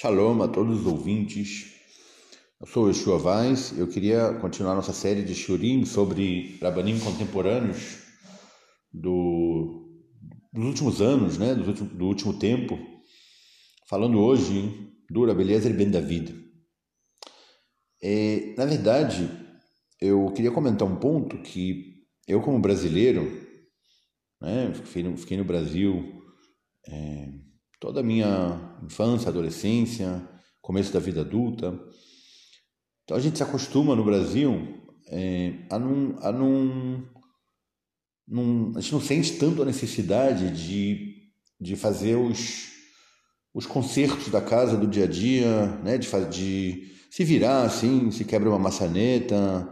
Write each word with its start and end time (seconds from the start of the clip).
Shalom 0.00 0.40
a 0.42 0.46
todos 0.46 0.82
os 0.82 0.86
ouvintes. 0.86 1.74
Eu 2.60 2.68
sou 2.68 2.84
o 2.84 2.88
Yeshua 2.88 3.18
Vaz. 3.18 3.76
Eu 3.76 3.88
queria 3.88 4.32
continuar 4.34 4.76
nossa 4.76 4.92
série 4.92 5.24
de 5.24 5.34
Shurim 5.34 5.84
sobre 5.84 6.56
Rabanim 6.62 7.00
contemporâneos 7.00 7.98
do, 8.92 9.90
dos 10.52 10.64
últimos 10.66 11.02
anos, 11.02 11.36
né, 11.36 11.52
do 11.52 11.66
último, 11.66 11.88
do 11.88 12.06
último 12.06 12.38
tempo, 12.38 12.78
falando 13.88 14.20
hoje 14.20 14.88
do 15.10 15.26
Rabeliezer 15.26 15.76
Ben 15.76 15.90
David. 15.90 16.32
É, 18.00 18.54
na 18.56 18.66
verdade, 18.66 19.28
eu 20.00 20.30
queria 20.30 20.52
comentar 20.52 20.86
um 20.86 20.94
ponto 20.94 21.42
que 21.42 22.04
eu, 22.24 22.40
como 22.40 22.60
brasileiro, 22.60 23.24
né, 24.40 24.72
fiquei, 24.74 25.02
no, 25.02 25.16
fiquei 25.16 25.36
no 25.36 25.44
Brasil. 25.44 26.22
É, 26.86 27.47
toda 27.80 28.00
a 28.00 28.02
minha 28.02 28.78
infância, 28.82 29.28
adolescência, 29.28 30.22
começo 30.60 30.92
da 30.92 31.00
vida 31.00 31.20
adulta. 31.20 31.78
Então 33.04 33.16
a 33.16 33.20
gente 33.20 33.38
se 33.38 33.42
acostuma 33.42 33.96
no 33.96 34.04
Brasil 34.04 34.78
é, 35.10 35.54
a, 35.70 35.78
não, 35.78 36.16
a 36.20 36.32
não, 36.32 37.02
não, 38.26 38.72
A 38.76 38.80
gente 38.80 38.92
não 38.92 39.00
sente 39.00 39.32
tanto 39.38 39.62
a 39.62 39.64
necessidade 39.64 40.50
de, 40.50 41.16
de 41.60 41.76
fazer 41.76 42.16
os, 42.16 42.68
os 43.54 43.66
concertos 43.66 44.28
da 44.28 44.40
casa 44.40 44.76
do 44.76 44.86
dia 44.86 45.04
a 45.04 45.08
dia, 45.08 45.66
né? 45.82 45.96
de, 45.96 46.08
de 46.30 46.92
se 47.10 47.24
virar 47.24 47.62
assim, 47.62 48.10
se 48.10 48.24
quebra 48.24 48.50
uma 48.50 48.58
maçaneta, 48.58 49.68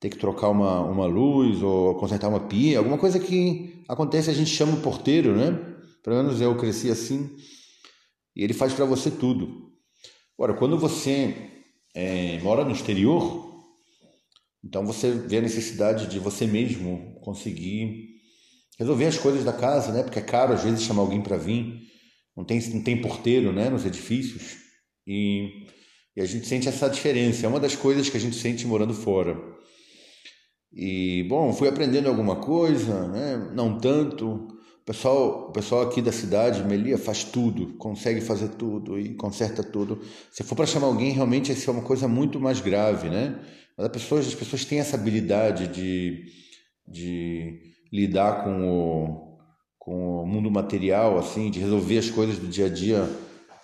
ter 0.00 0.10
que 0.10 0.18
trocar 0.18 0.48
uma, 0.48 0.80
uma 0.80 1.06
luz 1.06 1.62
ou 1.62 1.94
consertar 1.94 2.28
uma 2.28 2.40
pia, 2.40 2.78
alguma 2.78 2.98
coisa 2.98 3.18
que 3.18 3.84
acontece, 3.88 4.28
a 4.28 4.34
gente 4.34 4.50
chama 4.50 4.74
o 4.74 4.80
porteiro, 4.80 5.36
né? 5.36 5.73
Pelo 6.04 6.16
menos 6.16 6.40
eu 6.40 6.54
cresci 6.56 6.90
assim. 6.90 7.34
E 8.36 8.44
ele 8.44 8.52
faz 8.52 8.74
para 8.74 8.84
você 8.84 9.10
tudo. 9.10 9.72
Agora, 10.38 10.54
quando 10.54 10.78
você 10.78 11.34
é, 11.94 12.38
mora 12.40 12.62
no 12.62 12.72
exterior, 12.72 13.52
então 14.62 14.84
você 14.84 15.10
vê 15.10 15.38
a 15.38 15.42
necessidade 15.42 16.06
de 16.06 16.18
você 16.18 16.46
mesmo 16.46 17.18
conseguir 17.22 18.10
resolver 18.78 19.06
as 19.06 19.16
coisas 19.16 19.44
da 19.44 19.52
casa, 19.52 19.92
né? 19.92 20.02
Porque 20.02 20.18
é 20.18 20.22
caro 20.22 20.52
às 20.52 20.62
vezes 20.62 20.82
chamar 20.82 21.02
alguém 21.02 21.22
para 21.22 21.38
vir. 21.38 21.82
Não 22.36 22.44
tem, 22.44 22.60
não 22.70 22.82
tem 22.82 23.00
porteiro, 23.00 23.52
né? 23.52 23.70
Nos 23.70 23.86
edifícios. 23.86 24.56
E, 25.06 25.66
e 26.14 26.20
a 26.20 26.26
gente 26.26 26.46
sente 26.46 26.68
essa 26.68 26.88
diferença. 26.88 27.46
É 27.46 27.48
uma 27.48 27.60
das 27.60 27.76
coisas 27.76 28.10
que 28.10 28.16
a 28.16 28.20
gente 28.20 28.36
sente 28.36 28.66
morando 28.66 28.92
fora. 28.92 29.40
E, 30.72 31.24
bom, 31.28 31.52
fui 31.52 31.68
aprendendo 31.68 32.08
alguma 32.08 32.36
coisa, 32.36 33.08
né? 33.08 33.52
Não 33.54 33.78
tanto. 33.78 34.53
Pessoal, 34.84 35.48
o 35.48 35.52
pessoal 35.52 35.82
aqui 35.82 36.02
da 36.02 36.12
cidade, 36.12 36.62
Melia, 36.62 36.98
faz 36.98 37.24
tudo, 37.24 37.72
consegue 37.78 38.20
fazer 38.20 38.48
tudo 38.48 38.98
e 38.98 39.14
conserta 39.14 39.62
tudo. 39.62 40.02
Se 40.30 40.42
for 40.42 40.54
para 40.54 40.66
chamar 40.66 40.88
alguém, 40.88 41.10
realmente 41.12 41.50
isso 41.50 41.70
é 41.70 41.72
uma 41.72 41.82
coisa 41.82 42.06
muito 42.06 42.38
mais 42.38 42.60
grave, 42.60 43.08
né? 43.08 43.40
Mas 43.78 43.86
as 43.86 43.92
pessoas, 43.92 44.26
as 44.26 44.34
pessoas 44.34 44.64
têm 44.66 44.80
essa 44.80 44.96
habilidade 44.96 45.68
de, 45.68 46.26
de 46.86 47.60
lidar 47.90 48.44
com 48.44 48.68
o, 48.68 49.38
com 49.78 50.22
o 50.22 50.26
mundo 50.26 50.50
material, 50.50 51.18
assim, 51.18 51.50
de 51.50 51.60
resolver 51.60 51.96
as 51.96 52.10
coisas 52.10 52.38
do 52.38 52.46
dia 52.46 52.66
a 52.66 52.68
dia 52.68 53.08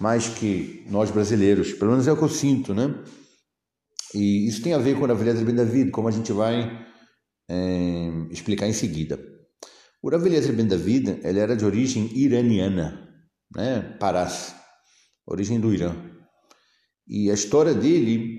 mais 0.00 0.26
que 0.26 0.86
nós 0.88 1.10
brasileiros. 1.10 1.74
Pelo 1.74 1.90
menos 1.90 2.08
é 2.08 2.12
o 2.12 2.16
que 2.16 2.24
eu 2.24 2.30
sinto, 2.30 2.72
né? 2.72 2.94
E 4.14 4.48
isso 4.48 4.62
tem 4.62 4.72
a 4.72 4.78
ver 4.78 4.98
com 4.98 5.04
a 5.04 5.12
Velha 5.12 5.34
Ben 5.34 5.54
David, 5.54 5.90
como 5.90 6.08
a 6.08 6.10
gente 6.10 6.32
vai 6.32 6.86
é, 7.46 8.10
explicar 8.30 8.66
em 8.66 8.72
seguida. 8.72 9.20
O 10.02 10.08
Rav 10.08 10.24
Eliezer 10.24 10.54
Ben 10.54 10.66
David 10.66 11.20
ele 11.22 11.38
era 11.38 11.54
de 11.54 11.64
origem 11.64 12.10
iraniana, 12.16 13.06
né? 13.54 13.82
Parás, 14.00 14.54
origem 15.26 15.60
do 15.60 15.74
Irã. 15.74 15.94
E 17.06 17.30
a 17.30 17.34
história 17.34 17.74
dele 17.74 18.38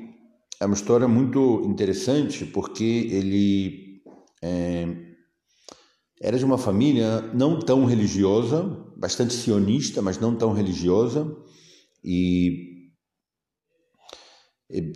é 0.60 0.66
uma 0.66 0.74
história 0.74 1.08
muito 1.08 1.62
interessante 1.66 2.46
porque 2.46 2.84
ele 3.12 4.02
é, 4.42 4.88
era 6.20 6.38
de 6.38 6.46
uma 6.46 6.58
família 6.58 7.22
não 7.34 7.60
tão 7.60 7.86
religiosa, 7.86 8.64
bastante 8.98 9.34
sionista, 9.34 10.02
mas 10.02 10.20
não 10.20 10.36
tão 10.36 10.54
religiosa 10.54 11.32
e 12.04 12.92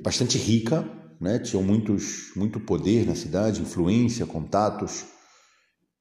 bastante 0.01 0.39
rica, 0.39 0.83
né? 1.21 1.37
Tinham 1.37 1.61
muitos 1.61 2.31
muito 2.35 2.59
poder 2.59 3.05
na 3.05 3.13
cidade, 3.13 3.61
influência, 3.61 4.25
contatos 4.25 5.13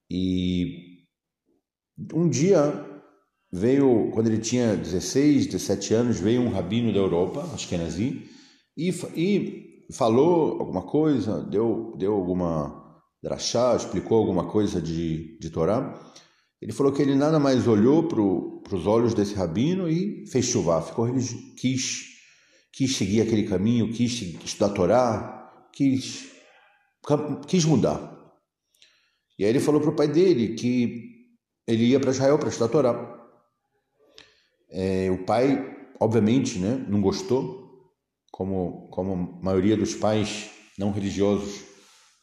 e 0.09 0.95
um 2.13 2.29
dia 2.29 2.85
veio, 3.51 4.09
quando 4.11 4.27
ele 4.27 4.39
tinha 4.39 4.75
16, 4.75 5.47
17 5.47 5.93
anos, 5.93 6.19
veio 6.19 6.41
um 6.41 6.49
rabino 6.49 6.91
da 6.91 6.99
Europa, 6.99 7.49
acho 7.53 7.67
que 7.67 7.75
é 7.75 7.77
nazi, 7.77 8.23
e, 8.77 8.89
e 9.15 9.93
falou 9.93 10.59
alguma 10.59 10.83
coisa, 10.83 11.41
deu, 11.43 11.95
deu 11.97 12.13
alguma 12.13 12.85
drachá, 13.23 13.75
explicou 13.75 14.17
alguma 14.17 14.47
coisa 14.47 14.81
de, 14.81 15.37
de 15.39 15.49
Torá. 15.49 15.99
Ele 16.61 16.71
falou 16.71 16.91
que 16.91 17.01
ele 17.01 17.15
nada 17.15 17.39
mais 17.39 17.67
olhou 17.67 18.07
para 18.07 18.75
os 18.75 18.87
olhos 18.87 19.13
desse 19.13 19.35
rabino 19.35 19.89
e 19.89 20.25
fez 20.27 20.45
chuva, 20.45 20.81
ficou 20.81 21.07
quis 21.57 22.15
quis 22.71 22.97
seguir 22.97 23.21
aquele 23.21 23.43
caminho, 23.43 23.91
quis 23.91 24.21
estudar 24.43 24.69
Torá, 24.69 25.51
quis 25.71 26.27
quis 27.47 27.65
mudar. 27.65 28.14
E 29.37 29.43
aí 29.43 29.49
ele 29.49 29.59
falou 29.59 29.81
para 29.81 29.89
o 29.89 29.95
pai 29.95 30.07
dele 30.07 30.55
que 30.55 31.15
ele 31.67 31.85
ia 31.85 31.99
para 31.99 32.11
Israel 32.11 32.37
para 32.37 32.49
estudar 32.49 32.65
a 32.65 32.69
Torá. 32.69 33.27
É, 34.69 35.09
o 35.11 35.25
pai, 35.25 35.75
obviamente, 35.99 36.59
né, 36.59 36.85
não 36.87 37.01
gostou, 37.01 37.65
como, 38.31 38.89
como 38.89 39.13
a 39.13 39.43
maioria 39.43 39.77
dos 39.77 39.95
pais 39.95 40.49
não 40.77 40.91
religiosos 40.91 41.63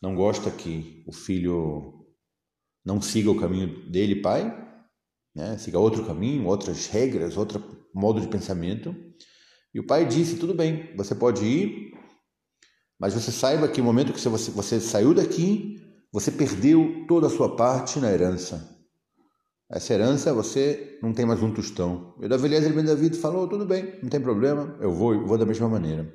não 0.01 0.15
gosta 0.17 0.51
que 0.51 1.05
o 1.06 1.12
filho 1.12 2.05
não 2.84 3.01
siga 3.01 3.31
o 3.31 3.39
caminho 3.39 3.89
dele, 3.91 4.21
pai, 4.21 4.53
né, 5.34 5.56
siga 5.56 5.78
outro 5.78 6.05
caminho, 6.05 6.47
outras 6.47 6.89
regras, 6.89 7.37
outro 7.37 7.87
modo 7.95 8.21
de 8.21 8.27
pensamento. 8.27 8.95
E 9.72 9.81
o 9.81 9.87
pai 9.87 10.06
disse: 10.06 10.37
tudo 10.37 10.55
bem, 10.55 10.95
você 10.97 11.15
pode 11.15 11.45
ir, 11.45 11.93
mas 12.99 13.15
você 13.15 13.31
saiba 13.31 13.69
que 13.69 13.81
no 13.81 13.87
momento 13.87 14.12
que 14.12 14.21
você, 14.21 14.51
você 14.51 14.81
saiu 14.81 15.15
daqui, 15.15 15.81
você 16.12 16.31
perdeu 16.31 17.05
toda 17.09 17.27
a 17.27 17.31
sua 17.31 17.56
parte 17.56 17.99
na 17.99 18.12
herança. 18.12 18.71
Essa 19.71 19.95
herança 19.95 20.34
você 20.34 20.99
não 21.03 21.15
tem 21.15 21.25
mais 21.25 21.43
um 21.43 21.50
tostão. 21.50 22.15
E 22.21 22.27
o 22.27 22.28
Davi 22.28 22.45
Eliezer 22.45 22.75
Ben 22.75 22.84
David 22.84 23.17
falou: 23.17 23.49
tudo 23.49 23.65
bem, 23.65 23.99
não 24.03 24.11
tem 24.11 24.21
problema, 24.21 24.77
eu 24.81 24.93
vou, 24.93 25.27
vou 25.27 25.39
da 25.39 25.47
mesma 25.47 25.69
maneira. 25.69 26.12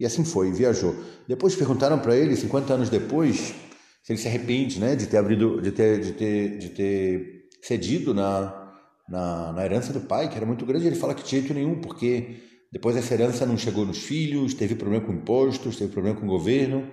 E 0.00 0.04
assim 0.04 0.24
foi, 0.24 0.50
viajou. 0.50 0.92
Depois 1.28 1.54
perguntaram 1.54 2.00
para 2.00 2.16
ele, 2.16 2.34
50 2.34 2.74
anos 2.74 2.90
depois, 2.90 3.54
se 4.02 4.12
ele 4.12 4.18
se 4.18 4.26
arrepende 4.26 4.80
né, 4.80 4.96
de 4.96 5.06
ter 5.06 5.18
abrido, 5.18 5.62
de 5.62 5.70
ter, 5.70 6.00
de 6.00 6.12
ter, 6.12 6.58
de 6.58 6.68
ter 6.70 7.48
cedido 7.62 8.12
na, 8.12 8.72
na, 9.08 9.52
na 9.52 9.64
herança 9.64 9.92
do 9.92 10.00
pai, 10.00 10.28
que 10.28 10.36
era 10.36 10.44
muito 10.44 10.66
grande. 10.66 10.88
Ele 10.88 10.96
fala 10.96 11.14
que 11.14 11.22
de 11.22 11.30
jeito 11.30 11.54
nenhum, 11.54 11.80
porque 11.80 12.42
depois 12.72 12.96
essa 12.96 13.14
herança 13.14 13.46
não 13.46 13.56
chegou 13.56 13.86
nos 13.86 13.98
filhos, 13.98 14.52
teve 14.52 14.74
problema 14.74 15.06
com 15.06 15.12
impostos, 15.12 15.76
teve 15.76 15.92
problema 15.92 16.18
com 16.18 16.26
o 16.26 16.28
governo, 16.28 16.90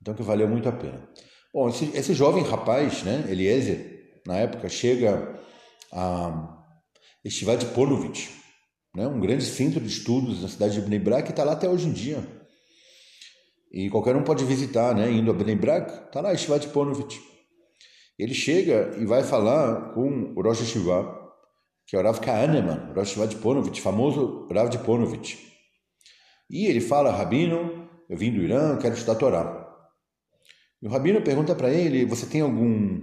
então 0.00 0.14
que 0.14 0.22
valeu 0.22 0.48
muito 0.48 0.66
a 0.70 0.72
pena. 0.72 1.06
Bom, 1.52 1.68
esse, 1.68 1.84
esse 1.94 2.14
jovem 2.14 2.42
rapaz, 2.42 3.02
né, 3.02 3.26
Eliezer, 3.28 4.20
na 4.26 4.38
época, 4.38 4.70
chega 4.70 5.38
a 5.92 6.64
Estivar 7.22 7.58
de 7.58 7.66
Ponovitch, 7.66 8.30
né, 8.96 9.06
um 9.06 9.20
grande 9.20 9.44
centro 9.44 9.78
de 9.78 9.88
estudos 9.88 10.40
na 10.40 10.48
cidade 10.48 10.74
de 10.74 10.80
Bnei 10.80 10.98
que 11.22 11.30
está 11.30 11.44
lá 11.44 11.52
até 11.52 11.68
hoje 11.68 11.88
em 11.88 11.92
dia. 11.92 12.26
E 13.70 13.90
qualquer 13.90 14.16
um 14.16 14.24
pode 14.24 14.46
visitar, 14.46 14.94
né, 14.94 15.10
indo 15.10 15.30
a 15.30 15.34
Bnei 15.34 15.54
Brak, 15.54 16.06
está 16.06 16.22
lá 16.22 16.32
Estivar 16.32 16.58
de 16.58 16.68
Ponovitch. 16.68 17.18
Ele 18.18 18.32
chega 18.32 18.96
e 18.98 19.04
vai 19.04 19.22
falar 19.22 19.92
com 19.92 20.32
o 20.34 20.42
Rosh 20.42 20.60
Hashiva, 20.60 21.20
que 21.86 21.96
é 21.96 21.98
o 21.98 22.02
Rav 22.02 22.18
Kahneman, 22.18 22.94
Rosh 22.94 23.10
Hashiva 23.10 23.26
de 23.26 23.36
Ponovitch, 23.36 23.80
famoso 23.80 24.48
Rav 24.50 24.70
de 24.70 24.78
Ponovitch. 24.78 25.36
E 26.48 26.64
ele 26.64 26.80
fala, 26.80 27.12
Rabino, 27.12 27.90
eu 28.08 28.16
vim 28.16 28.32
do 28.32 28.40
Irã, 28.40 28.78
quero 28.78 28.94
estudar 28.94 29.16
Torá. 29.16 29.61
E 30.82 30.86
o 30.86 30.90
rabino 30.90 31.22
pergunta 31.22 31.54
para 31.54 31.70
ele: 31.70 32.04
você 32.04 32.26
tem 32.26 32.40
algum 32.40 33.00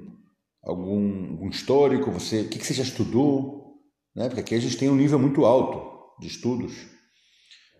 algum, 0.62 1.32
algum 1.32 1.50
histórico? 1.50 2.12
Você, 2.12 2.42
o 2.42 2.50
que, 2.50 2.60
que 2.60 2.66
você 2.66 2.74
já 2.74 2.84
estudou? 2.84 3.78
Né? 4.16 4.28
Porque 4.28 4.42
aqui 4.42 4.56
a 4.56 4.60
gente 4.60 4.78
tem 4.78 4.90
um 4.90 4.96
nível 4.96 5.18
muito 5.18 5.46
alto 5.46 6.20
de 6.20 6.28
estudos. 6.28 6.74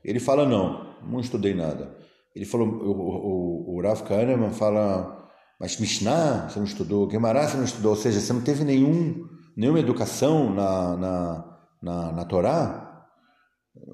Ele 0.04 0.20
fala: 0.20 0.48
não, 0.48 0.96
não 1.04 1.20
estudei 1.20 1.54
nada. 1.54 1.98
Ele 2.36 2.46
falou: 2.46 2.68
o, 2.68 3.74
o, 3.74 3.76
o 3.76 3.82
Rav 3.82 4.04
Kahneman 4.04 4.52
fala, 4.52 5.30
mas 5.60 5.80
Mishnah 5.80 6.50
você 6.50 6.60
não 6.60 6.66
estudou, 6.66 7.10
Gemara 7.10 7.48
você 7.48 7.58
não 7.58 7.66
estudou, 7.66 7.92
ou 7.92 7.98
seja, 7.98 8.20
você 8.20 8.32
não 8.32 8.42
teve 8.42 8.64
nenhum 8.64 9.28
nenhuma 9.58 9.80
educação 9.80 10.54
na, 10.54 10.96
na, 10.96 11.60
na, 11.84 12.12
na 12.14 12.26
Torá? 12.26 12.86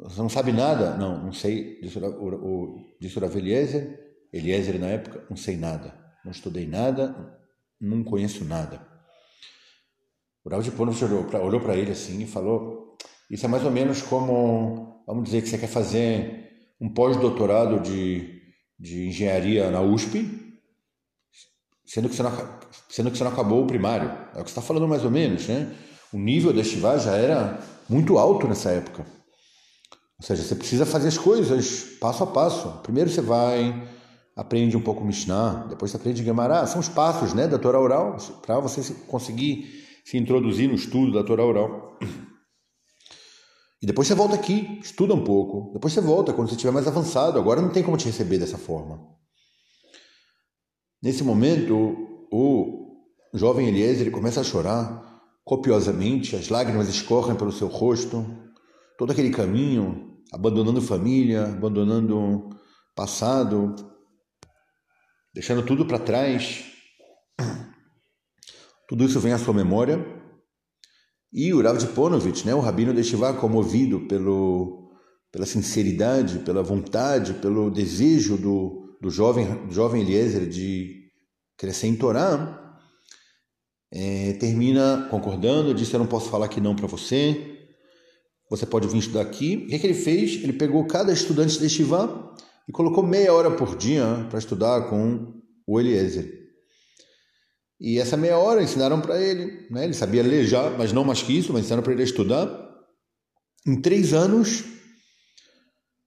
Você 0.04 0.22
não 0.22 0.30
sabe 0.30 0.51
nada? 0.51 0.96
Não, 0.96 1.24
não 1.24 1.31
sei, 1.31 1.80
disse 1.81 1.98
o, 1.98 2.06
o, 2.06 2.75
disse 3.01 3.18
o 3.18 3.22
Rav 3.22 3.36
Eliezer. 3.36 4.05
Eliezer 4.33 4.80
na 4.80 4.88
época, 4.88 5.25
não 5.30 5.38
sei 5.38 5.57
nada, 5.57 5.94
não 6.24 6.31
estudei 6.31 6.68
nada, 6.68 7.39
não 7.80 8.04
conheço 8.04 8.44
nada. 8.45 8.86
O 10.44 10.50
Raul 10.50 10.62
de 10.62 10.72
olhou 10.72 11.60
para 11.60 11.75
ele 11.75 11.92
assim 11.92 12.22
e 12.22 12.27
falou: 12.27 12.95
Isso 13.30 13.45
é 13.45 13.50
mais 13.50 13.63
ou 13.63 13.72
menos 13.72 14.01
como 14.01 15.04
vamos 15.06 15.25
dizer 15.25 15.42
que 15.42 15.50
você 15.50 15.57
quer 15.57 15.68
fazer 15.68 16.45
um 16.80 16.89
pós-doutorado 16.89 17.80
de, 17.80 18.42
de 18.80 19.07
engenharia 19.07 19.69
na 19.69 19.81
USP, 19.81 20.60
sendo 21.86 22.10
que, 22.10 22.16
você 22.16 22.24
não, 22.24 22.31
sendo 22.89 23.12
que 23.12 23.18
você 23.18 23.24
não 23.24 23.31
acabou 23.31 23.63
o 23.63 23.68
primário. 23.68 24.10
É 24.36 24.42
o 24.42 24.44
que 24.44 24.51
você 24.51 24.60
está 24.60 24.62
falando 24.62 24.88
mais 24.88 25.06
ou 25.06 25.12
menos, 25.12 25.48
né? 25.48 25.74
O 26.12 26.18
nível 26.18 26.54
da 26.54 26.62
Estivá 26.62 26.98
já 26.98 27.16
era 27.16 27.60
muito 27.89 28.18
alto 28.18 28.48
nessa 28.48 28.72
época. 28.72 29.06
Ou 30.19 30.25
seja, 30.25 30.44
você 30.44 30.56
precisa 30.56 30.86
fazer 30.86 31.10
as 31.10 31.18
coisas 31.18 31.81
passo 32.00 32.24
a 32.24 32.27
passo. 32.27 32.80
Primeiro 32.83 33.10
você 33.10 33.22
vai, 33.22 33.88
aprende 34.36 34.76
um 34.76 34.82
pouco 34.82 35.06
Mishnah, 35.06 35.68
depois 35.70 35.92
você 35.92 35.98
aprende 35.98 36.24
Gemara. 36.24 36.68
São 36.68 36.82
os 36.82 36.90
passos 36.90 37.34
né, 37.34 37.48
da 37.48 37.58
Torá 37.58 37.80
oral 37.80 38.18
para 38.46 38.60
você 38.60 38.94
conseguir 39.08 39.86
se 40.04 40.18
introduzir 40.18 40.68
no 40.68 40.76
estudo 40.76 41.14
da 41.14 41.24
Torá 41.24 41.46
oral. 41.46 41.98
E 43.82 43.86
depois 43.86 44.08
você 44.08 44.16
volta 44.16 44.36
aqui, 44.36 44.80
estuda 44.82 45.14
um 45.14 45.24
pouco. 45.24 45.72
Depois 45.74 45.94
você 45.94 46.02
volta 46.02 46.34
quando 46.34 46.50
você 46.50 46.56
estiver 46.56 46.72
mais 46.72 46.88
avançado. 46.88 47.38
Agora 47.38 47.62
não 47.62 47.70
tem 47.70 47.84
como 47.84 47.98
te 47.98 48.06
receber 48.06 48.40
dessa 48.40 48.58
forma. 48.58 49.00
Nesse 51.02 51.24
momento, 51.24 52.28
o 52.32 53.04
jovem 53.34 53.68
Eliezer 53.68 54.02
ele 54.02 54.12
começa 54.12 54.42
a 54.42 54.44
chorar 54.44 55.22
copiosamente, 55.44 56.36
as 56.36 56.50
lágrimas 56.50 56.90
escorrem 56.90 57.36
pelo 57.36 57.52
seu 57.52 57.68
rosto. 57.68 58.26
Todo 58.98 59.12
aquele 59.12 59.30
caminho, 59.30 60.18
abandonando 60.32 60.82
família, 60.82 61.46
abandonando 61.46 62.50
passado, 62.96 63.76
deixando 65.36 65.66
tudo 65.66 65.86
para 65.86 66.00
trás. 66.00 66.64
Tudo 68.88 69.04
isso 69.04 69.20
vem 69.20 69.34
à 69.34 69.38
sua 69.38 69.54
memória 69.54 70.04
e 71.34 71.54
o 71.54 71.62
Rav 71.62 71.86
Ponovich, 71.88 72.46
né, 72.46 72.56
o 72.56 72.62
rabino 72.62 72.94
de 72.94 73.04
Shivá, 73.04 73.34
comovido 73.34 74.08
pelo, 74.08 74.94
pela 75.30 75.46
sinceridade, 75.46 76.40
pela 76.40 76.64
vontade, 76.64 77.34
pelo 77.34 77.70
desejo 77.70 78.38
do, 78.38 78.98
do 79.02 79.10
jovem, 79.10 79.66
do 79.68 79.74
jovem 79.74 80.02
Eliezer 80.02 80.48
de 80.48 81.10
crescer 81.58 81.88
em 81.88 81.96
Torá, 81.98 82.80
é, 83.92 84.34
termina 84.34 85.08
concordando, 85.12 85.74
disse, 85.74 85.94
eu 85.94 86.00
não 86.00 86.08
posso 86.08 86.30
falar 86.30 86.48
que 86.48 86.62
não 86.62 86.76
para 86.76 86.88
você, 86.88 87.68
você 88.50 88.66
pode 88.66 88.88
vir 88.88 89.00
estudar 89.00 89.22
aqui. 89.22 89.58
O 89.58 89.68
que, 89.68 89.76
é 89.76 89.80
que 89.80 89.88
ele 89.88 89.94
fez? 89.94 90.42
Ele 90.42 90.54
pegou 90.54 90.86
cada 90.88 91.12
estudante 91.12 91.60
de 91.60 91.70
Shivá 91.70 92.34
e 92.68 92.72
colocou 92.72 93.04
meia 93.04 93.34
hora 93.34 93.52
por 93.52 93.76
dia 93.78 94.26
para 94.30 94.40
estudar 94.40 94.90
com 94.90 95.42
o 95.68 95.80
Eliezer. 95.80 96.46
E 97.80 98.00
essa 98.00 98.16
meia 98.16 98.38
hora 98.38 98.64
ensinaram 98.64 99.02
para 99.02 99.20
ele, 99.22 99.68
né? 99.70 99.84
ele 99.84 99.94
sabia 99.94 100.24
ler 100.24 100.46
já, 100.46 100.70
mas 100.72 100.94
não 100.94 101.04
mais 101.04 101.22
que 101.22 101.38
isso, 101.38 101.52
mas 101.52 101.64
ensinaram 101.64 101.84
para 101.84 101.94
ele 101.94 102.04
estudar. 102.04 102.48
Em 103.68 103.82
três 103.82 104.14
anos, 104.14 104.64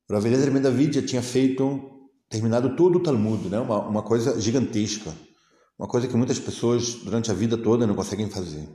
o 0.08 0.14
Rav 0.14 0.24
Eliezer 0.24 0.50
David 0.60 1.00
já 1.00 1.06
tinha 1.06 1.22
feito, 1.22 2.08
terminado 2.30 2.74
todo 2.74 2.96
o 2.96 3.02
Talmud, 3.02 3.48
né? 3.48 3.60
uma, 3.60 3.86
uma 3.86 4.02
coisa 4.02 4.40
gigantesca, 4.40 5.14
uma 5.78 5.86
coisa 5.86 6.08
que 6.08 6.16
muitas 6.16 6.38
pessoas 6.38 6.94
durante 6.94 7.30
a 7.30 7.34
vida 7.34 7.56
toda 7.58 7.86
não 7.86 7.94
conseguem 7.94 8.30
fazer. 8.30 8.66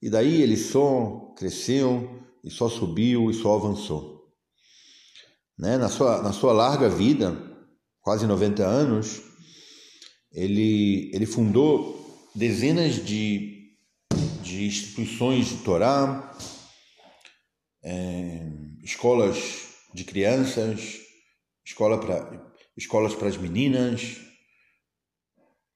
E 0.00 0.10
daí 0.10 0.42
ele 0.42 0.56
só 0.56 1.32
cresceu, 1.36 2.22
e 2.44 2.50
só 2.50 2.68
subiu, 2.68 3.30
e 3.30 3.34
só 3.34 3.56
avançou. 3.56 4.17
Né? 5.58 5.76
Na, 5.76 5.88
sua, 5.88 6.22
na 6.22 6.32
sua 6.32 6.52
larga 6.52 6.88
vida, 6.88 7.36
quase 8.00 8.26
90 8.26 8.64
anos, 8.64 9.20
ele, 10.32 11.10
ele 11.12 11.26
fundou 11.26 12.28
dezenas 12.34 13.04
de, 13.04 13.72
de 14.42 14.66
instituições 14.66 15.48
de 15.48 15.56
Torá, 15.58 16.36
é, 17.82 18.46
escolas 18.82 19.68
de 19.92 20.04
crianças, 20.04 20.98
escola 21.64 21.98
pra, 21.98 22.54
escolas 22.76 23.14
para 23.14 23.28
as 23.28 23.36
meninas, 23.36 24.16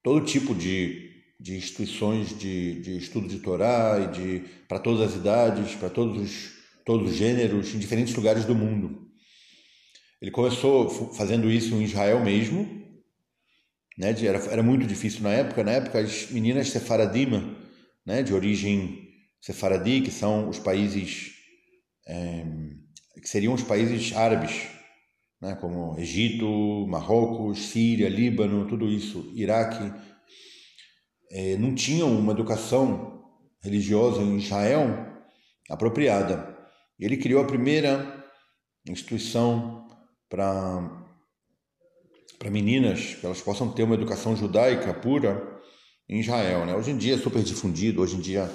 todo 0.01 0.25
tipo 0.25 0.55
de, 0.55 1.11
de 1.39 1.57
instituições 1.57 2.37
de, 2.37 2.81
de 2.81 2.97
estudo 2.97 3.27
de 3.27 3.39
Torá 3.39 3.99
e 3.99 4.07
de 4.11 4.39
para 4.67 4.79
todas 4.79 5.09
as 5.09 5.15
idades, 5.15 5.75
para 5.75 5.89
todos 5.89 6.21
os, 6.21 6.51
todos 6.85 7.11
os 7.11 7.17
gêneros, 7.17 7.73
em 7.73 7.79
diferentes 7.79 8.15
lugares 8.15 8.45
do 8.45 8.55
mundo. 8.55 9.02
Ele 10.23 10.31
começou 10.31 10.89
fazendo 10.89 11.51
isso 11.51 11.75
em 11.75 11.83
Israel 11.83 12.23
mesmo, 12.23 12.81
né, 13.97 14.15
era, 14.25 14.37
era 14.45 14.63
muito 14.63 14.87
difícil 14.87 15.21
na 15.21 15.33
época. 15.33 15.65
Na 15.65 15.73
época, 15.73 15.99
as 15.99 16.31
meninas 16.31 16.69
sefaradim, 16.69 17.57
né, 18.05 18.23
de 18.23 18.33
origem 18.33 19.05
sefaradi, 19.41 19.99
que 19.99 20.11
são 20.11 20.47
os 20.47 20.57
países 20.57 21.33
é, 22.07 22.45
que 23.21 23.27
seriam 23.27 23.53
os 23.53 23.63
países 23.63 24.15
árabes, 24.15 24.69
né, 25.41 25.57
como 25.59 25.99
Egito, 25.99 26.87
Marrocos, 26.87 27.59
Síria, 27.59 28.07
Líbano, 28.07 28.65
tudo 28.65 28.87
isso, 28.87 29.29
Iraque, 29.35 29.91
é, 31.31 31.57
não 31.57 31.75
tinham 31.75 32.17
uma 32.17 32.31
educação 32.31 33.25
religiosa 33.61 34.21
em 34.21 34.37
Israel 34.37 34.87
apropriada. 35.69 36.57
Ele 36.97 37.17
criou 37.17 37.43
a 37.43 37.47
primeira 37.47 38.23
instituição 38.87 39.82
para 40.33 41.03
para 42.39 42.49
meninas, 42.49 43.15
que 43.19 43.25
elas 43.25 43.39
possam 43.39 43.71
ter 43.71 43.83
uma 43.83 43.93
educação 43.93 44.35
judaica 44.35 44.91
pura 44.93 45.61
em 46.09 46.19
Israel. 46.19 46.65
Né? 46.65 46.75
Hoje 46.75 46.89
em 46.89 46.97
dia 46.97 47.13
é 47.13 47.17
super 47.17 47.41
difundido, 47.43 48.01
hoje 48.01 48.17
em 48.17 48.19
dia 48.19 48.49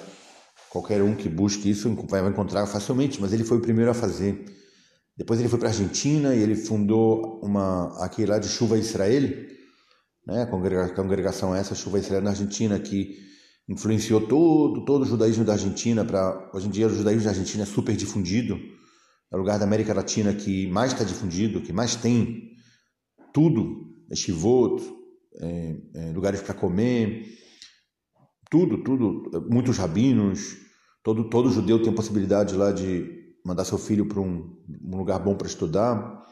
qualquer 0.68 1.00
um 1.02 1.14
que 1.14 1.28
busque 1.28 1.70
isso 1.70 1.88
vai 2.08 2.28
encontrar 2.28 2.66
facilmente, 2.66 3.20
mas 3.20 3.32
ele 3.32 3.44
foi 3.44 3.58
o 3.58 3.62
primeiro 3.62 3.92
a 3.92 3.94
fazer. 3.94 4.44
Depois 5.16 5.38
ele 5.38 5.48
foi 5.48 5.58
para 5.58 5.68
a 5.68 5.70
Argentina 5.70 6.34
e 6.34 6.42
ele 6.42 6.56
fundou 6.56 7.40
uma 7.42 8.04
aqui 8.04 8.26
lá 8.26 8.40
de 8.40 8.48
Chuva 8.48 8.76
Israel, 8.76 9.22
né? 10.26 10.42
A 10.42 10.94
congregação 10.94 11.54
essa 11.54 11.76
Chuva 11.76 12.00
Israel 12.00 12.22
na 12.22 12.30
Argentina 12.30 12.78
que 12.80 13.16
influenciou 13.68 14.26
todo 14.26 14.84
todo 14.84 15.02
o 15.02 15.06
judaísmo 15.06 15.44
da 15.44 15.52
Argentina 15.52 16.04
para 16.04 16.50
hoje 16.52 16.66
em 16.66 16.70
dia 16.70 16.88
o 16.88 16.90
judaísmo 16.90 17.24
da 17.24 17.30
Argentina 17.30 17.62
é 17.62 17.66
super 17.66 17.94
difundido, 17.96 18.58
é 19.30 19.36
o 19.36 19.38
lugar 19.38 19.58
da 19.58 19.64
América 19.64 19.94
Latina 19.94 20.34
que 20.34 20.66
mais 20.68 20.92
está 20.92 21.04
difundido, 21.04 21.60
que 21.60 21.72
mais 21.72 21.96
tem 21.96 22.56
tudo, 23.32 23.94
estivot, 24.10 24.82
é, 25.40 25.76
é, 25.94 26.12
lugares 26.12 26.40
para 26.40 26.54
comer, 26.54 27.26
tudo, 28.50 28.82
tudo, 28.82 29.46
muitos 29.50 29.76
rabinos, 29.76 30.56
todo, 31.02 31.28
todo 31.28 31.50
judeu 31.50 31.80
tem 31.82 31.92
a 31.92 31.96
possibilidade 31.96 32.56
lá 32.56 32.72
de 32.72 33.18
mandar 33.44 33.64
seu 33.64 33.78
filho 33.78 34.06
para 34.06 34.20
um, 34.20 34.56
um, 34.82 34.96
lugar 34.96 35.18
bom 35.18 35.36
para 35.36 35.46
estudar. 35.46 36.26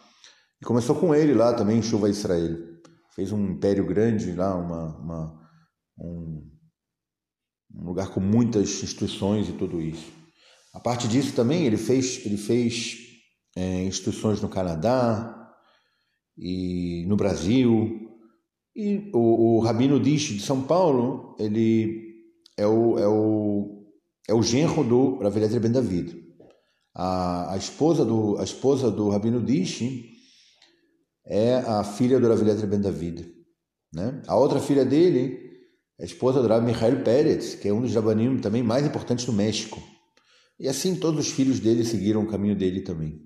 E 0.61 0.64
começou 0.64 0.97
com 0.97 1.14
ele 1.14 1.35
lá 1.35 1.52
também, 1.52 1.78
em 1.78 1.82
Chuva 1.82 2.09
Israel. 2.09 2.56
Fez 3.14 3.32
um 3.32 3.52
império 3.52 3.87
grande 3.87 4.32
lá, 4.32 4.54
uma, 4.56 4.97
uma 4.99 5.49
um, 5.99 6.50
um 7.75 7.85
lugar 7.85 8.09
com 8.09 8.21
muitas 8.21 8.82
instituições 8.82 9.49
e 9.49 9.52
tudo 9.52 9.80
isso. 9.80 10.15
A 10.76 10.80
parte 10.80 11.09
disso 11.09 11.35
também, 11.35 11.64
ele 11.64 11.78
fez, 11.78 12.25
ele 12.26 12.37
fez 12.37 12.99
é, 13.56 13.85
instituições 13.85 14.42
no 14.42 14.49
Canadá, 14.49 15.37
e 16.37 17.04
no 17.06 17.16
Brasil. 17.16 18.12
E 18.75 19.11
o, 19.14 19.56
o 19.56 19.61
Rabino 19.61 19.99
Dish 19.99 20.35
de 20.35 20.40
São 20.40 20.62
Paulo, 20.62 21.35
ele 21.38 22.14
é 22.56 22.66
o, 22.66 22.99
é 22.99 23.09
o, 23.09 23.87
é 24.28 24.35
o 24.35 24.42
genro 24.42 24.85
do 24.85 25.18
Rav 25.18 25.35
Ben 25.35 25.73
David. 25.73 26.25
A, 26.95 27.54
a, 27.54 27.56
esposa 27.56 28.04
do, 28.04 28.38
a 28.38 28.45
esposa 28.45 28.90
do 28.90 29.09
Rabino 29.09 29.42
Dish 29.42 29.83
é 31.26 31.54
a 31.54 31.83
filha 31.85 32.21
do 32.21 32.28
Rav 32.28 32.42
Ben 32.42 32.80
David. 32.80 33.35
Né? 33.92 34.23
A 34.26 34.37
outra 34.37 34.61
filha 34.61 34.85
dele 34.85 35.40
é 35.99 36.02
a 36.02 36.06
esposa 36.06 36.42
do 36.42 36.49
Rav 36.49 36.62
Michael 36.64 37.02
Pérez, 37.02 37.54
que 37.54 37.68
é 37.68 37.73
um 37.73 37.80
dos 37.80 37.95
rabanim 37.95 38.38
também 38.38 38.62
mais 38.62 38.85
importantes 38.85 39.25
do 39.25 39.33
México. 39.33 39.83
E 40.58 40.68
assim 40.68 40.94
todos 40.96 41.26
os 41.26 41.32
filhos 41.32 41.60
dele 41.60 41.84
seguiram 41.84 42.22
o 42.22 42.26
caminho 42.26 42.56
dele 42.56 42.80
também. 42.80 43.20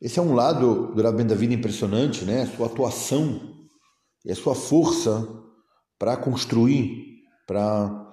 Esse 0.00 0.18
é 0.18 0.22
um 0.22 0.34
lado 0.34 0.94
do 0.94 1.02
Rabi 1.02 1.24
David 1.24 1.54
impressionante, 1.54 2.24
né? 2.24 2.42
A 2.42 2.46
sua 2.46 2.66
atuação 2.66 3.68
e 4.24 4.32
a 4.32 4.36
sua 4.36 4.54
força 4.54 5.28
para 5.98 6.16
construir, 6.16 7.18
para 7.46 8.10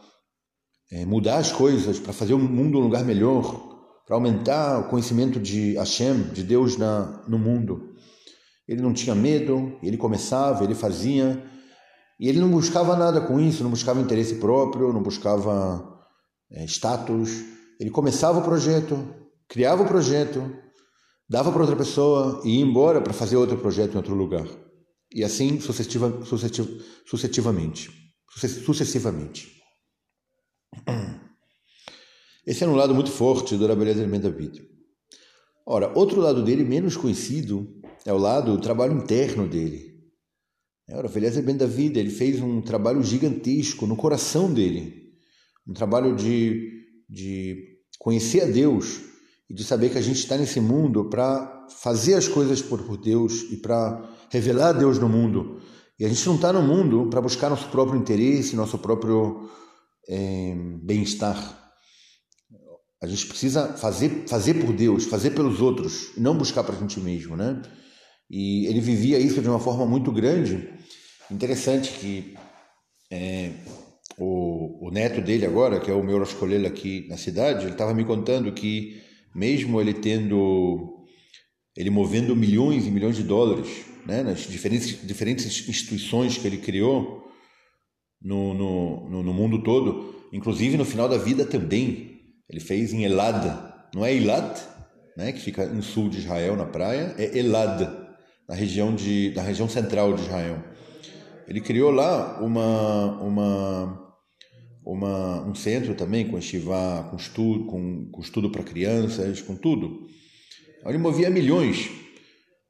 é, 0.91 1.05
mudar 1.05 1.37
as 1.37 1.51
coisas, 1.51 1.99
para 1.99 2.11
fazer 2.11 2.33
o 2.33 2.39
mundo 2.39 2.79
um 2.79 2.83
lugar 2.83 3.05
melhor, 3.05 3.77
para 4.05 4.15
aumentar 4.15 4.79
o 4.79 4.89
conhecimento 4.89 5.39
de 5.39 5.75
Hashem, 5.75 6.23
de 6.33 6.43
Deus 6.43 6.77
na, 6.77 7.23
no 7.27 7.39
mundo. 7.39 7.95
Ele 8.67 8.81
não 8.81 8.93
tinha 8.93 9.15
medo, 9.15 9.77
ele 9.81 9.95
começava, 9.95 10.63
ele 10.63 10.75
fazia, 10.75 11.41
e 12.19 12.27
ele 12.27 12.39
não 12.39 12.49
buscava 12.49 12.95
nada 12.97 13.21
com 13.21 13.39
isso, 13.39 13.63
não 13.63 13.69
buscava 13.69 14.01
interesse 14.01 14.35
próprio, 14.35 14.91
não 14.91 15.01
buscava 15.01 16.05
é, 16.51 16.65
status. 16.65 17.56
Ele 17.79 17.89
começava 17.89 18.39
o 18.39 18.43
projeto, 18.43 18.97
criava 19.47 19.83
o 19.83 19.87
projeto, 19.87 20.51
dava 21.29 21.51
para 21.51 21.61
outra 21.61 21.75
pessoa 21.75 22.41
e 22.43 22.57
ia 22.57 22.65
embora 22.65 23.01
para 23.01 23.13
fazer 23.13 23.37
outro 23.37 23.57
projeto 23.57 23.93
em 23.93 23.97
outro 23.97 24.15
lugar. 24.15 24.47
E 25.13 25.23
assim 25.23 25.59
sucessiva, 25.59 26.25
sucessiva, 26.25 26.69
sucessivamente. 27.05 27.89
Sucessivamente. 28.65 29.61
Esse 32.45 32.63
é 32.63 32.67
um 32.67 32.75
lado 32.75 32.95
muito 32.95 33.11
forte 33.11 33.57
do 33.57 33.69
Eliezer 33.69 34.07
Ben 34.07 34.21
David. 34.21 34.65
Ora, 35.65 35.91
outro 35.97 36.21
lado 36.21 36.43
dele, 36.43 36.63
menos 36.63 36.95
conhecido, 36.95 37.81
é 38.05 38.13
o 38.13 38.17
lado 38.17 38.53
do 38.53 38.61
trabalho 38.61 38.93
interno 38.93 39.47
dele. 39.49 39.97
É, 40.87 40.95
ora, 40.95 41.11
Eliezer 41.13 41.43
Ben 41.43 41.57
David, 41.57 41.99
ele 41.99 42.09
fez 42.09 42.41
um 42.41 42.61
trabalho 42.61 43.03
gigantesco 43.03 43.85
no 43.85 43.97
coração 43.97 44.53
dele, 44.53 45.11
um 45.67 45.73
trabalho 45.73 46.15
de, 46.15 46.85
de 47.09 47.66
conhecer 47.97 48.41
a 48.41 48.45
Deus 48.45 49.01
e 49.49 49.53
de 49.53 49.63
saber 49.63 49.89
que 49.89 49.97
a 49.97 50.01
gente 50.01 50.19
está 50.19 50.37
nesse 50.37 50.59
mundo 50.59 51.05
para 51.05 51.67
fazer 51.69 52.15
as 52.15 52.27
coisas 52.27 52.61
por, 52.61 52.97
Deus 52.97 53.43
e 53.51 53.57
para 53.57 54.09
revelar 54.29 54.69
a 54.69 54.73
Deus 54.73 54.99
no 54.99 55.07
mundo. 55.07 55.61
E 55.99 56.05
a 56.05 56.09
gente 56.09 56.25
não 56.27 56.35
está 56.35 56.53
no 56.53 56.61
mundo 56.61 57.09
para 57.09 57.21
buscar 57.21 57.49
nosso 57.49 57.69
próprio 57.69 57.99
interesse, 57.99 58.55
nosso 58.55 58.77
próprio 58.77 59.49
é, 60.07 60.55
bem-estar. 60.83 61.65
A 63.01 63.07
gente 63.07 63.27
precisa 63.27 63.73
fazer, 63.73 64.25
fazer 64.27 64.55
por 64.55 64.73
Deus, 64.73 65.05
fazer 65.05 65.31
pelos 65.31 65.61
outros, 65.61 66.15
e 66.17 66.19
não 66.19 66.37
buscar 66.37 66.63
para 66.63 66.75
a 66.75 66.79
gente 66.79 66.99
mesmo, 66.99 67.35
né? 67.35 67.61
E 68.29 68.65
ele 68.65 68.81
vivia 68.81 69.19
isso 69.19 69.41
de 69.41 69.47
uma 69.47 69.59
forma 69.59 69.85
muito 69.85 70.11
grande. 70.11 70.67
Interessante 71.31 71.93
que 71.93 72.35
é, 73.11 73.51
o, 74.17 74.87
o, 74.87 74.91
neto 74.91 75.21
dele 75.21 75.45
agora, 75.45 75.79
que 75.79 75.91
é 75.91 75.93
o 75.93 76.03
meu 76.03 76.21
escolher 76.23 76.65
aqui 76.65 77.05
na 77.09 77.17
cidade, 77.17 77.65
ele 77.65 77.71
estava 77.71 77.93
me 77.93 78.05
contando 78.05 78.51
que 78.51 79.01
mesmo 79.33 79.79
ele 79.79 79.93
tendo, 79.93 81.05
ele 81.75 81.89
movendo 81.89 82.35
milhões 82.35 82.87
e 82.87 82.91
milhões 82.91 83.15
de 83.15 83.23
dólares, 83.23 83.85
né, 84.05 84.23
nas 84.23 84.39
diferentes, 84.47 85.05
diferentes 85.05 85.67
instituições 85.67 86.37
que 86.37 86.47
ele 86.47 86.57
criou 86.57 87.27
no, 88.21 88.53
no, 88.53 89.23
no 89.23 89.33
mundo 89.33 89.61
todo, 89.61 90.15
inclusive 90.33 90.77
no 90.77 90.85
final 90.85 91.07
da 91.07 91.17
vida 91.17 91.45
também, 91.45 92.21
ele 92.49 92.59
fez 92.59 92.93
em 92.93 93.03
Elad, 93.03 93.45
não 93.93 94.05
é 94.05 94.13
Elad, 94.15 94.57
né, 95.15 95.31
que 95.31 95.39
fica 95.39 95.65
no 95.67 95.83
sul 95.83 96.09
de 96.09 96.19
Israel, 96.19 96.55
na 96.55 96.65
praia, 96.65 97.13
é 97.17 97.37
Elad, 97.37 97.81
na 98.47 98.55
região, 98.55 98.95
de, 98.95 99.33
na 99.35 99.41
região 99.41 99.67
central 99.67 100.13
de 100.13 100.21
Israel. 100.21 100.63
Ele 101.47 101.61
criou 101.61 101.91
lá 101.91 102.41
uma, 102.41 103.21
uma, 103.21 104.13
uma, 104.85 105.41
um 105.47 105.55
centro 105.55 105.95
também 105.95 106.27
com 106.27 106.37
estivá, 106.37 107.07
com 107.09 107.15
estudo, 107.15 107.65
com, 107.65 108.09
com 108.11 108.21
estudo 108.21 108.51
para 108.51 108.63
crianças, 108.63 109.41
com 109.41 109.55
tudo. 109.55 110.07
Ele 110.85 110.97
movia 110.97 111.29
milhões 111.29 111.89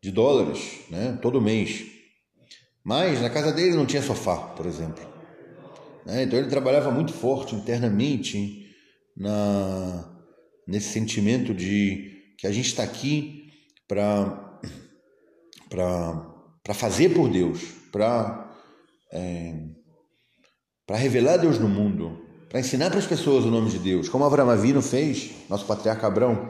de 0.01 0.11
dólares 0.11 0.81
né, 0.89 1.17
todo 1.21 1.41
mês. 1.41 1.85
Mas 2.83 3.21
na 3.21 3.29
casa 3.29 3.51
dele 3.51 3.75
não 3.75 3.85
tinha 3.85 4.01
sofá, 4.01 4.37
por 4.37 4.65
exemplo. 4.65 5.03
Né? 6.05 6.23
Então 6.23 6.37
ele 6.37 6.47
trabalhava 6.47 6.91
muito 6.91 7.13
forte 7.13 7.55
internamente 7.55 8.65
na, 9.15 10.17
nesse 10.67 10.89
sentimento 10.89 11.53
de 11.53 12.15
que 12.37 12.45
a 12.45 12.51
gente 12.51 12.67
está 12.67 12.83
aqui 12.83 13.51
para 13.87 14.45
para 15.69 16.73
fazer 16.73 17.09
por 17.09 17.29
Deus, 17.29 17.61
para 17.91 18.46
é, 19.11 19.55
para 20.85 20.97
revelar 20.97 21.37
Deus 21.37 21.59
no 21.59 21.67
mundo, 21.67 22.19
para 22.49 22.59
ensinar 22.59 22.89
para 22.89 22.99
as 22.99 23.05
pessoas 23.05 23.45
o 23.45 23.51
nome 23.51 23.69
de 23.69 23.79
Deus, 23.79 24.07
como 24.07 24.23
Abraão 24.23 24.49
Avino 24.49 24.81
fez, 24.81 25.31
nosso 25.49 25.65
patriarca 25.65 26.07
Abraão, 26.07 26.49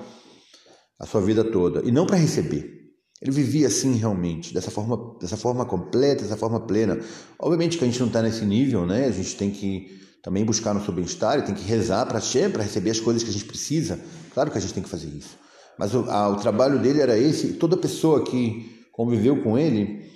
a 0.99 1.05
sua 1.05 1.21
vida 1.21 1.43
toda, 1.43 1.81
e 1.87 1.91
não 1.91 2.05
para 2.05 2.17
receber. 2.17 2.77
Ele 3.21 3.31
vivia 3.31 3.67
assim 3.67 3.95
realmente, 3.95 4.53
dessa 4.53 4.69
forma, 4.69 5.17
dessa 5.19 5.35
forma 5.35 5.65
completa, 5.65 6.21
dessa 6.21 6.37
forma 6.37 6.59
plena. 6.59 6.99
Obviamente 7.39 7.77
que 7.77 7.83
a 7.83 7.87
gente 7.87 7.99
não 7.99 8.07
está 8.07 8.21
nesse 8.21 8.45
nível, 8.45 8.85
né? 8.85 9.05
A 9.05 9.11
gente 9.11 9.35
tem 9.35 9.49
que 9.49 9.99
também 10.21 10.45
buscar 10.45 10.73
nosso 10.73 10.91
bem-estar, 10.91 11.43
tem 11.43 11.55
que 11.55 11.63
rezar 11.63 12.05
para 12.05 12.21
para 12.51 12.63
receber 12.63 12.91
as 12.91 12.99
coisas 12.99 13.23
que 13.23 13.29
a 13.29 13.33
gente 13.33 13.45
precisa. 13.45 13.99
Claro 14.33 14.51
que 14.51 14.57
a 14.57 14.61
gente 14.61 14.73
tem 14.73 14.83
que 14.83 14.89
fazer 14.89 15.07
isso. 15.07 15.35
Mas 15.79 15.95
o, 15.95 16.09
a, 16.09 16.29
o 16.29 16.35
trabalho 16.35 16.79
dele 16.79 17.01
era 17.01 17.17
esse. 17.17 17.53
Toda 17.53 17.75
pessoa 17.75 18.23
que 18.23 18.85
conviveu 18.91 19.41
com 19.41 19.57
ele, 19.57 20.11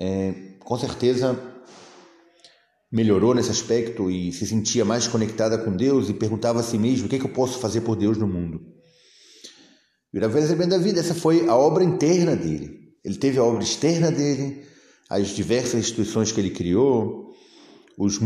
é, 0.00 0.32
com 0.60 0.78
certeza 0.78 1.38
melhorou 2.96 3.34
nesse 3.34 3.50
aspecto 3.50 4.10
e 4.10 4.32
se 4.32 4.46
sentia 4.46 4.82
mais 4.82 5.06
conectada 5.06 5.58
com 5.58 5.76
Deus 5.76 6.08
e 6.08 6.14
perguntava 6.14 6.60
a 6.60 6.62
si 6.62 6.78
mesmo 6.78 7.04
o 7.04 7.08
que, 7.10 7.16
é 7.16 7.18
que 7.18 7.26
eu 7.26 7.32
posso 7.32 7.58
fazer 7.58 7.82
por 7.82 7.94
Deus 7.94 8.16
no 8.16 8.26
mundo. 8.26 8.58
E 10.14 10.18
na 10.18 10.28
vez 10.28 10.48
da 10.48 10.78
vida, 10.78 10.98
essa 10.98 11.14
foi 11.14 11.46
a 11.46 11.54
obra 11.54 11.84
interna 11.84 12.34
dele. 12.34 12.94
Ele 13.04 13.16
teve 13.16 13.38
a 13.38 13.44
obra 13.44 13.62
externa 13.62 14.10
dele, 14.10 14.62
as 15.10 15.28
diversas 15.28 15.80
instituições 15.80 16.32
que 16.32 16.40
ele 16.40 16.48
criou, 16.48 17.34
os, 17.98 18.18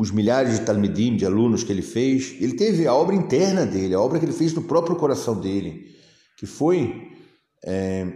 os 0.00 0.10
milhares 0.10 0.58
de 0.58 0.66
talmidim, 0.66 1.16
de 1.16 1.24
alunos 1.24 1.62
que 1.62 1.70
ele 1.70 1.82
fez. 1.82 2.34
Ele 2.40 2.54
teve 2.54 2.84
a 2.84 2.92
obra 2.92 3.14
interna 3.14 3.64
dele, 3.64 3.94
a 3.94 4.00
obra 4.00 4.18
que 4.18 4.24
ele 4.24 4.32
fez 4.32 4.52
no 4.52 4.62
próprio 4.62 4.96
coração 4.96 5.40
dele, 5.40 5.94
que 6.36 6.46
foi 6.46 7.12
é, 7.64 8.12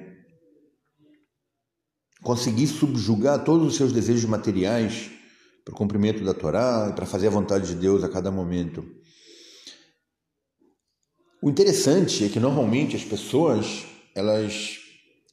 conseguir 2.21 2.67
subjugar 2.67 3.45
todos 3.45 3.69
os 3.69 3.77
seus 3.77 3.93
desejos 3.93 4.25
materiais 4.25 5.20
para 5.71 5.75
o 5.75 5.79
cumprimento 5.79 6.25
da 6.25 6.35
Torá 6.35 6.89
e 6.91 6.95
para 6.95 7.07
fazer 7.07 7.29
a 7.29 7.31
vontade 7.31 7.69
de 7.69 7.75
Deus 7.77 8.03
a 8.03 8.09
cada 8.09 8.31
momento. 8.31 8.85
O 11.43 11.49
interessante 11.49 12.25
é 12.25 12.29
que 12.29 12.41
normalmente 12.41 12.97
as 12.97 13.05
pessoas 13.05 13.87
elas 14.15 14.79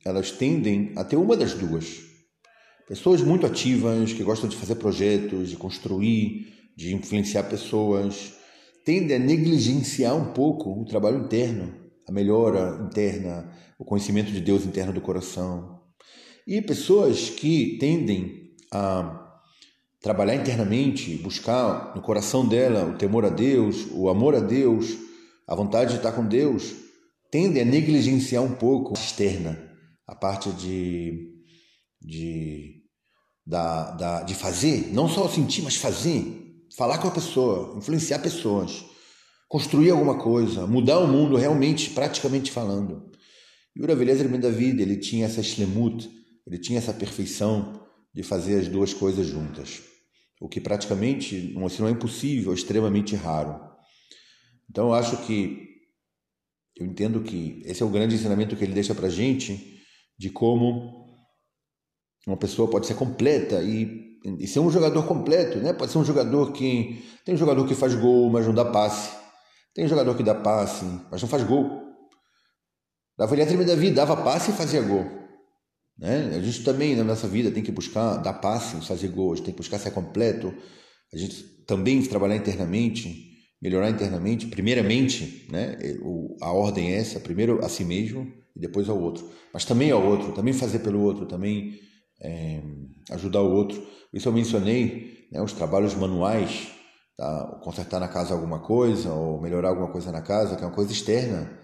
elas 0.06 0.32
tendem 0.32 0.94
a 0.96 1.04
ter 1.04 1.18
uma 1.18 1.36
das 1.36 1.54
duas. 1.54 2.02
Pessoas 2.88 3.22
muito 3.22 3.46
ativas 3.46 4.14
que 4.14 4.24
gostam 4.24 4.48
de 4.48 4.56
fazer 4.56 4.76
projetos, 4.76 5.50
de 5.50 5.58
construir, 5.58 6.54
de 6.78 6.96
influenciar 6.96 7.44
pessoas, 7.44 8.34
tendem 8.86 9.18
a 9.18 9.20
negligenciar 9.20 10.16
um 10.16 10.32
pouco 10.32 10.82
o 10.82 10.86
trabalho 10.86 11.26
interno, 11.26 11.76
a 12.08 12.12
melhora 12.12 12.88
interna, 12.88 13.52
o 13.78 13.84
conhecimento 13.84 14.32
de 14.32 14.40
Deus 14.40 14.66
interno 14.66 14.94
do 14.94 15.02
coração. 15.02 15.82
E 16.48 16.62
pessoas 16.62 17.30
que 17.30 17.78
tendem 17.78 18.56
a 18.72 19.27
trabalhar 20.08 20.36
internamente, 20.36 21.18
buscar 21.18 21.94
no 21.94 22.02
coração 22.02 22.48
dela 22.48 22.86
o 22.86 22.98
temor 22.98 23.26
a 23.26 23.30
Deus, 23.30 23.88
o 23.92 24.08
amor 24.08 24.36
a 24.36 24.40
Deus, 24.40 24.96
a 25.46 25.54
vontade 25.54 25.92
de 25.92 25.98
estar 25.98 26.14
com 26.14 26.26
Deus, 26.26 26.74
tendem 27.30 27.62
a 27.62 27.66
negligenciar 27.66 28.42
um 28.42 28.54
pouco 28.54 28.96
a 28.96 28.98
externa, 28.98 29.62
a 30.08 30.16
parte 30.16 30.50
de, 30.52 31.30
de, 32.02 32.84
da, 33.46 33.92
da, 33.92 34.22
de 34.22 34.34
fazer, 34.34 34.94
não 34.94 35.10
só 35.10 35.28
sentir, 35.28 35.62
mas 35.62 35.76
fazer, 35.76 36.24
falar 36.78 37.00
com 37.00 37.10
a 37.10 37.12
pessoa, 37.12 37.78
influenciar 37.78 38.20
pessoas, 38.20 38.86
construir 39.50 39.90
alguma 39.90 40.18
coisa, 40.18 40.66
mudar 40.66 41.00
o 41.00 41.08
mundo 41.08 41.36
realmente, 41.36 41.90
praticamente 41.90 42.50
falando. 42.50 43.12
E 43.76 43.82
o 43.82 43.84
Urav 43.84 44.02
Eliezer 44.02 44.30
Ben 44.30 44.40
David, 44.40 44.82
ele 44.82 44.96
tinha 44.96 45.26
essa 45.26 45.44
shlemut, 45.44 46.10
ele 46.48 46.58
tinha 46.58 46.80
essa 46.80 46.94
perfeição 46.94 47.86
de 48.16 48.24
fazer 48.24 48.62
as 48.62 48.70
duas 48.70 48.94
coisas 48.94 49.28
juntas, 49.28 49.82
o 50.40 50.48
que 50.48 50.62
praticamente 50.62 51.56
assim, 51.66 51.82
não 51.82 51.88
é 51.88 51.92
impossível, 51.92 52.52
é 52.52 52.56
extremamente 52.56 53.16
raro. 53.16 53.60
Então 54.70 54.88
eu 54.88 54.94
acho 54.94 55.18
que 55.26 55.68
eu 56.76 56.86
entendo 56.86 57.22
que 57.22 57.62
esse 57.66 57.82
é 57.82 57.86
o 57.86 57.90
grande 57.90 58.16
ensinamento 58.16 58.56
que 58.56 58.64
ele 58.64 58.74
deixa 58.74 58.94
para 58.94 59.10
gente 59.10 59.82
de 60.18 60.30
como 60.30 61.08
uma 62.26 62.38
pessoa 62.38 62.70
pode 62.70 62.86
ser 62.86 62.96
completa 62.96 63.64
e, 63.64 64.20
e, 64.40 64.48
ser 64.48 64.60
um 64.60 64.70
jogador 64.70 65.08
completo, 65.08 65.60
né? 65.60 65.74
Pode 65.74 65.92
ser 65.92 65.98
um 65.98 66.04
jogador 66.04 66.52
que 66.52 67.04
tem 67.26 67.34
um 67.34 67.38
jogador 67.38 67.66
que 67.66 67.74
faz 67.74 67.96
gol, 67.96 68.30
mas 68.30 68.46
não 68.46 68.54
dá 68.54 68.66
passe. 68.66 69.16
Tem 69.74 69.86
um 69.86 69.88
jogador 69.88 70.16
que 70.16 70.24
dá 70.24 70.36
passe, 70.36 70.86
mas 71.10 71.22
não 71.22 71.30
faz 71.30 71.44
gol. 71.44 71.88
Dava 73.18 73.34
ele 73.36 73.64
da 73.64 73.76
vida, 73.76 73.96
dava 73.96 74.18
passe 74.18 74.52
e 74.52 74.54
fazia 74.54 74.82
gol. 74.82 75.06
Né? 75.98 76.36
A 76.36 76.42
gente 76.42 76.64
também 76.64 76.96
na 76.96 77.04
nossa 77.04 77.28
vida 77.28 77.50
tem 77.50 77.64
que 77.64 77.72
buscar 77.72 78.18
dar 78.18 78.34
passe, 78.34 78.86
fazer 78.86 79.08
gols, 79.08 79.40
tem 79.40 79.54
que 79.54 79.58
buscar 79.58 79.80
ser 79.80 79.92
completo. 79.92 80.54
A 81.14 81.18
gente 81.18 81.44
também 81.66 82.02
trabalhar 82.04 82.36
internamente, 82.36 83.28
melhorar 83.62 83.90
internamente. 83.90 84.48
Primeiramente, 84.48 85.48
né? 85.52 85.78
a 86.42 86.52
ordem 86.52 86.94
é 86.94 86.98
essa: 86.98 87.20
primeiro 87.20 87.64
a 87.66 87.70
si 87.70 87.84
mesmo 87.84 88.32
e 88.56 88.60
depois 88.60 88.90
ao 88.90 89.00
outro. 89.00 89.28
Mas 89.54 89.66
também 89.66 89.92
ao 89.92 90.04
outro, 90.04 90.34
também 90.34 90.54
fazer 90.54 90.80
pelo 90.80 91.02
outro, 91.02 91.26
também 91.26 91.80
é, 92.22 92.62
ajudar 93.12 93.42
o 93.42 93.52
outro. 93.52 93.82
Isso 94.14 94.28
eu 94.28 94.34
mencionei, 94.34 95.28
né? 95.32 95.42
os 95.42 95.54
trabalhos 95.54 95.96
manuais, 95.96 96.68
tá? 97.18 97.60
consertar 97.64 98.00
na 98.00 98.08
casa 98.08 98.34
alguma 98.34 98.60
coisa 98.60 99.12
ou 99.12 99.42
melhorar 99.42 99.70
alguma 99.70 99.92
coisa 99.92 100.12
na 100.12 100.22
casa, 100.22 100.56
que 100.56 100.64
é 100.64 100.68
uma 100.68 100.76
coisa 100.76 100.92
externa, 100.92 101.60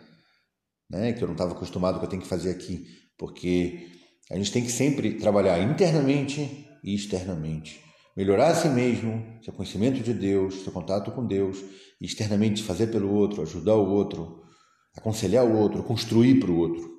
né? 0.90 1.13
que 1.13 1.24
eu 1.24 1.28
não 1.28 1.36
estava 1.36 1.54
acostumado 1.54 2.00
que 2.00 2.06
eu 2.06 2.10
tenho 2.10 2.22
que 2.22 2.28
fazer 2.28 2.50
aqui, 2.50 2.86
porque 3.18 3.88
a 4.32 4.38
gente 4.38 4.51
tem 4.51 4.63
que 4.63 4.72
sempre 4.72 5.13
trabalhar 5.15 5.60
internamente 5.62 6.68
e 6.84 6.96
externamente. 6.96 7.80
Melhorar 8.15 8.51
a 8.51 8.56
si 8.56 8.70
mesmo, 8.70 9.24
seu 9.44 9.53
conhecimento 9.53 10.01
de 10.01 10.13
Deus, 10.13 10.63
seu 10.63 10.72
contato 10.72 11.12
com 11.12 11.25
Deus, 11.25 11.63
externamente 12.00 12.62
fazer 12.62 12.88
pelo 12.88 13.12
outro, 13.12 13.42
ajudar 13.42 13.75
o 13.75 13.89
outro, 13.89 14.44
aconselhar 14.96 15.46
o 15.46 15.58
outro, 15.58 15.84
construir 15.84 16.39
para 16.39 16.51
o 16.51 16.58
outro. 16.58 16.94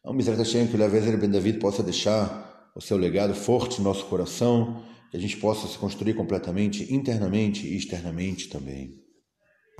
Então, 0.00 0.14
Misericórdia 0.14 0.52
Hashem, 0.52 0.70
que 0.70 0.76
o 0.76 0.78
Levezer 0.78 1.18
Ben 1.18 1.30
David 1.30 1.58
possa 1.58 1.82
deixar 1.82 2.70
o 2.74 2.80
seu 2.80 2.96
legado 2.96 3.34
forte 3.34 3.78
no 3.78 3.84
nosso 3.84 4.06
coração, 4.06 4.82
que 5.10 5.16
a 5.16 5.20
gente 5.20 5.36
possa 5.36 5.68
se 5.68 5.78
construir 5.78 6.14
completamente, 6.14 6.92
internamente 6.92 7.66
e 7.66 7.76
externamente 7.76 8.48
também. 8.48 9.03